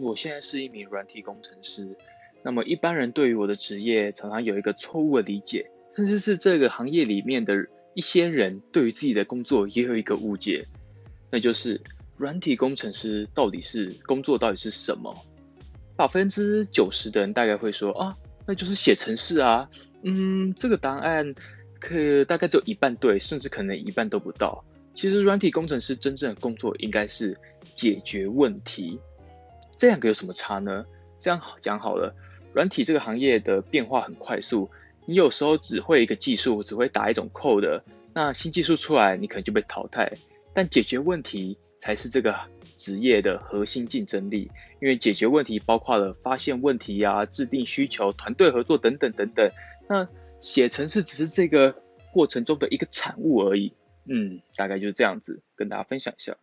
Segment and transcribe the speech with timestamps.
[0.00, 1.96] 我现在是一名软体工程师。
[2.42, 10.66] 那么一般人对于我的职业常常有一个错误的理解，甚至是这个行业里面的一些人对于自己的工作也有一个误解，
[11.30, 11.80] 那就是
[12.16, 15.16] 软体工程师到底是工作到底是什么？
[15.96, 18.16] 百分之九十的人大概会说啊，
[18.46, 19.68] 那就是写程式啊。
[20.02, 21.34] 嗯，这个答案
[21.80, 24.64] 可大概只有一半对，甚至可能一半都不到。
[24.94, 27.36] 其实软体工程师真正的工作应该是
[27.74, 29.00] 解决问题。
[29.78, 30.84] 这两个有什么差呢？
[31.20, 32.14] 这样讲好了，
[32.52, 34.70] 软体这个行业的变化很快速，
[35.06, 40.12] 你有时候只会一个技术，只会打一种 code，那新技术出来，你可能就被淘汰。
[40.52, 42.36] 但解决问题才是这个
[42.74, 49.50] 职业的核心竞争力，因为解决问题包括了发现问题呀、制定需求、团队合作等等等等。
[49.88, 50.08] 那
[50.40, 51.76] 写程式只是这个
[52.12, 53.74] 过程中的一个产物而已。
[54.06, 56.38] 嗯，大概就是这样子，跟大家分享一下。